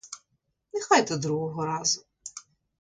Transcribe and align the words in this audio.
Нехай 0.73 1.05
до 1.07 1.17
другого 1.19 1.65
разу. 1.65 2.03